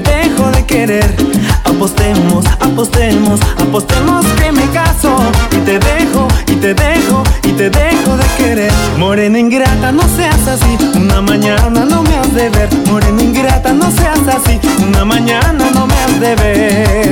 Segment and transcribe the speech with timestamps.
[0.00, 1.14] te dejo de querer.
[1.64, 5.16] Apostemos, apostemos, apostemos que me caso.
[5.52, 8.72] Y te dejo, y te dejo, y te dejo de querer.
[8.98, 10.76] Morena ingrata, no seas así.
[10.96, 12.68] Una mañana no me has de ver.
[12.90, 14.60] Morena ingrata, no seas así.
[14.86, 17.05] Una mañana no me has de ver.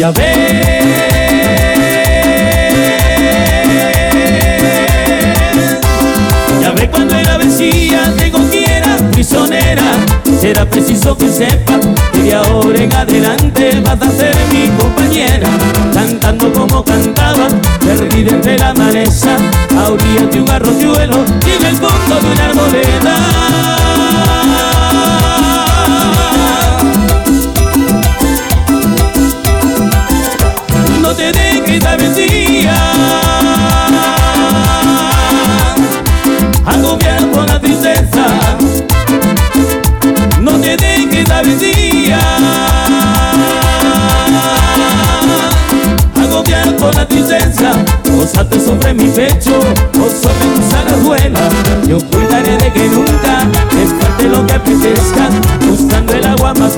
[0.00, 0.24] Ya ves,
[6.58, 8.32] ya ves cuando era vecina de
[8.64, 9.82] era prisionera.
[10.40, 11.78] Será preciso que sepa
[12.14, 15.50] que de ahora en adelante vas a ser mi compañera.
[15.92, 17.48] Cantando como cantaba,
[17.84, 19.36] perdida entre la maleza,
[19.76, 23.89] a orillas de un arroyuelo y en el fondo de una arboleda.
[41.50, 42.18] kupitia
[46.22, 47.72] agobiado con la tristeza
[48.04, 51.52] posate sobre mi pecho o sobre tus alajuelas
[51.88, 55.28] yo cuidaré de que nunca te falte lo que apetezca
[55.68, 56.76] buscando el agua más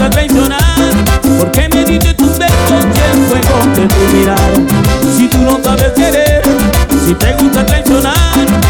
[0.00, 0.60] vas a traicionar
[1.38, 4.50] Porque me diste tus besos y el fuego de tu mirada
[5.16, 6.42] Si tú no sabes querer,
[7.04, 8.14] si te gusta traicionar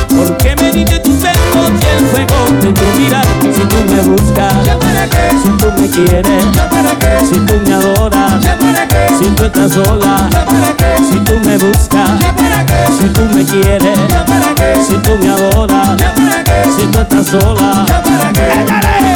[0.09, 3.25] Porque me diste tus besos y el fuego de tu mirada
[3.55, 5.31] Si tú me buscas, para qué?
[5.43, 7.27] si tú me quieres, para qué?
[7.27, 9.15] si tú me adoras, para qué?
[9.19, 11.05] si tú estás sola, para qué?
[11.11, 12.87] si tú me buscas, para qué?
[12.99, 14.75] si tú me quieres, para qué?
[14.87, 16.71] si tú me adoras, para qué?
[16.77, 19.10] si tú estás sola, para qué?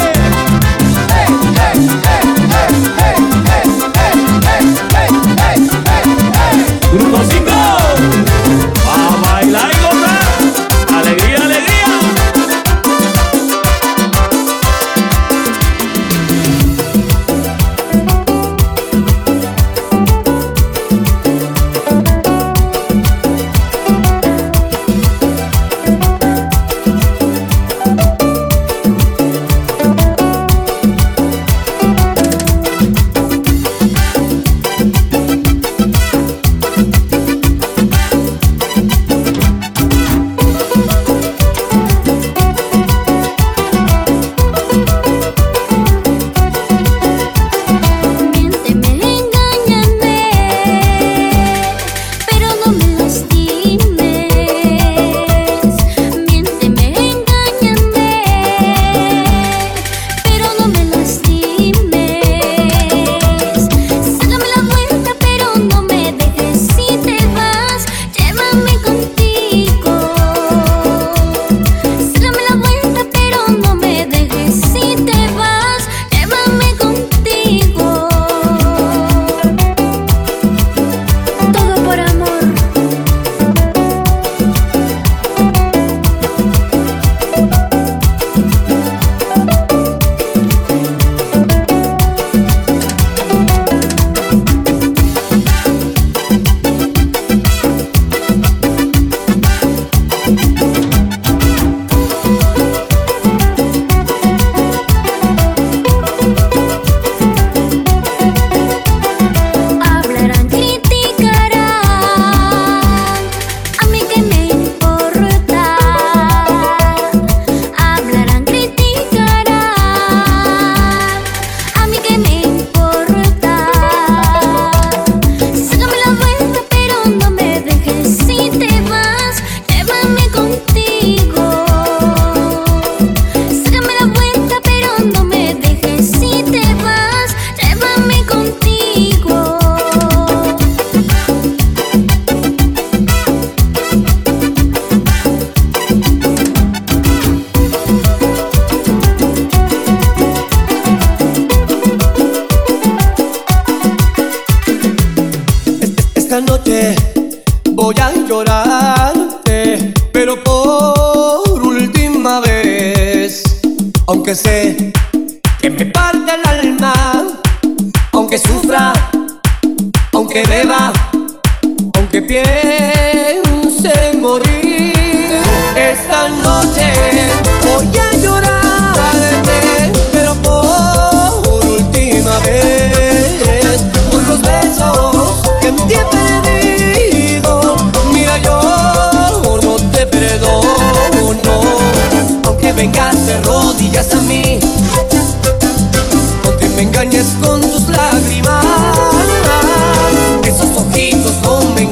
[1.75, 2.24] hey.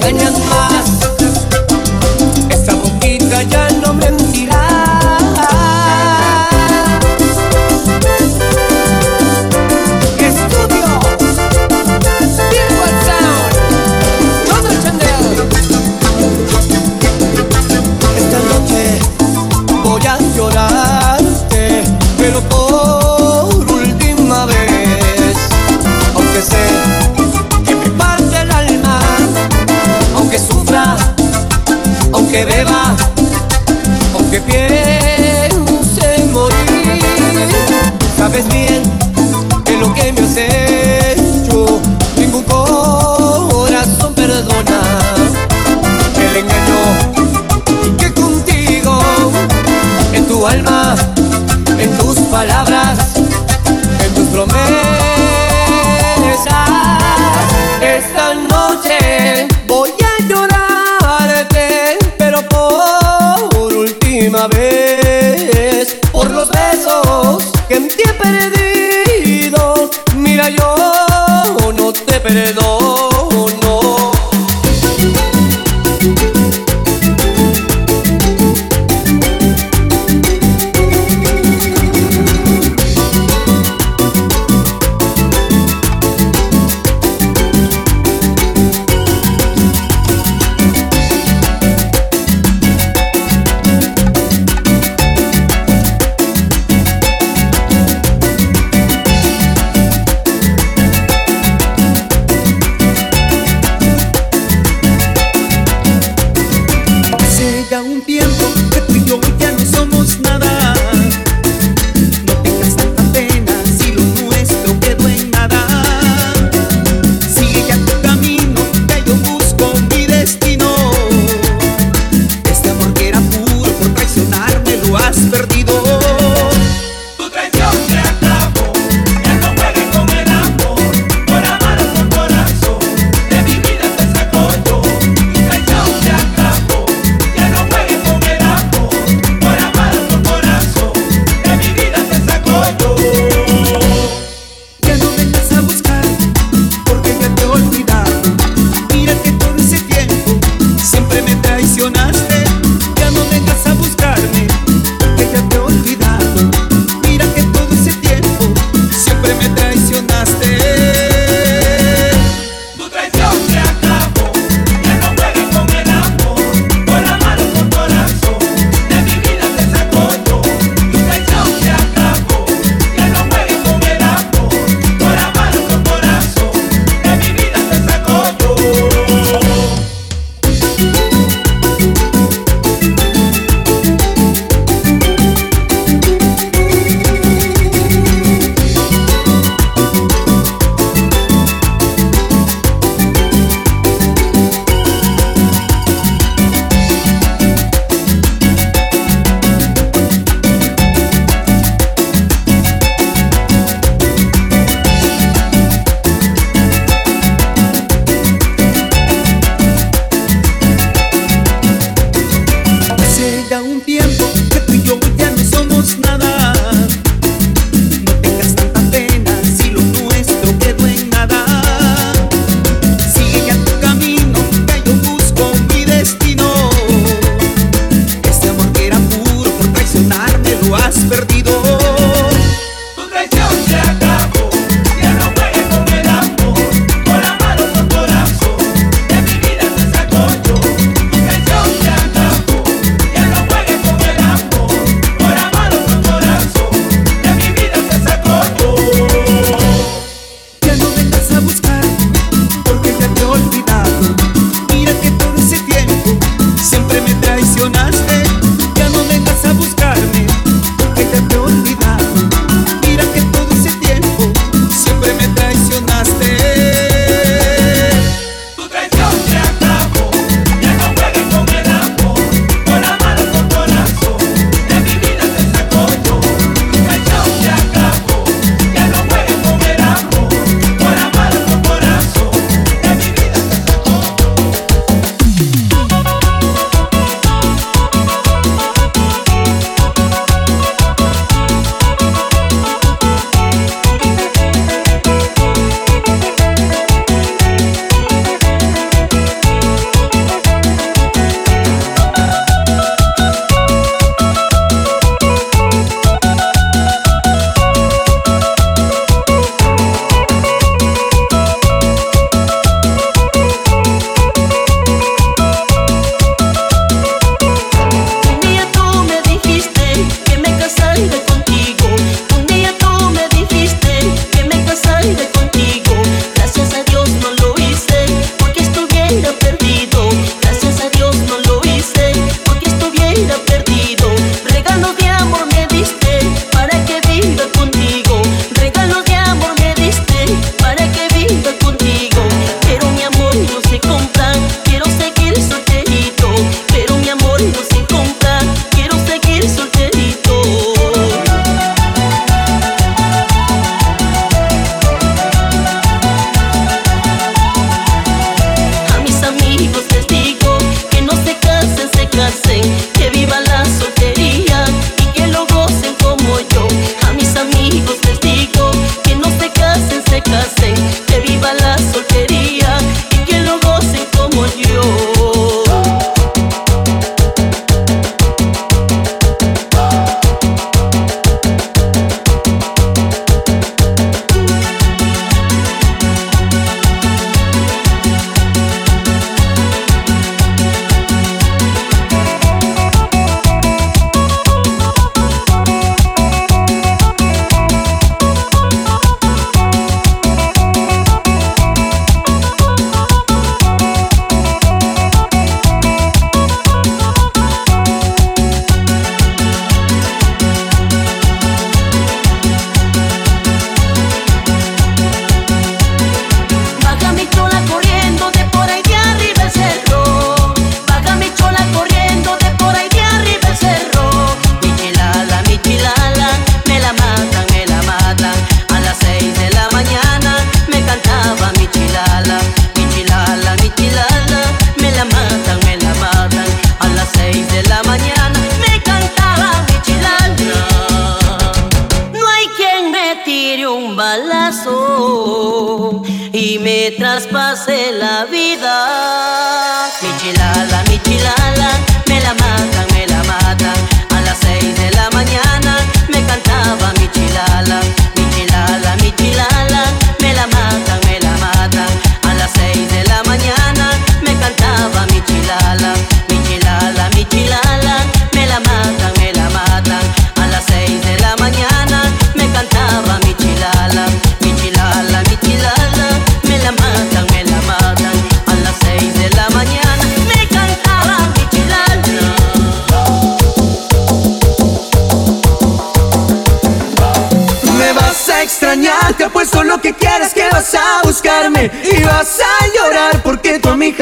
[0.04, 0.53] 反正。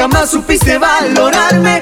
[0.02, 1.80] Jamás supiste valorarme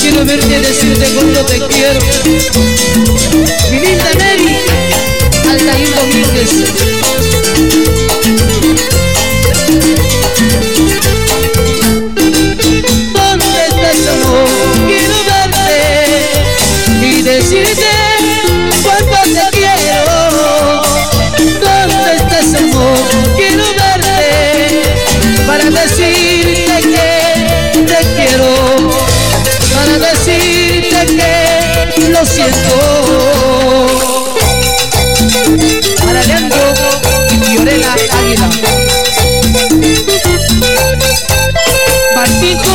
[0.00, 2.00] Quiero verte decirte cuánto te quiero.
[3.70, 4.56] Mi linda Mary
[5.48, 6.50] Altair Domínguez
[42.24, 42.72] Martico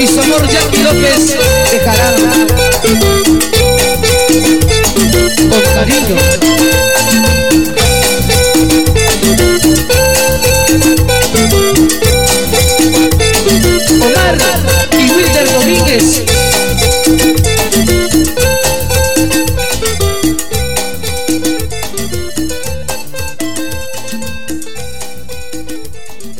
[0.00, 1.36] y su amor Jackie López
[1.70, 2.46] de Jarana.
[5.50, 6.16] Con cariño.
[14.00, 14.38] Omar
[14.92, 16.22] y Wilder Domínguez.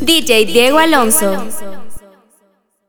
[0.01, 1.64] DJ Diego Alonso.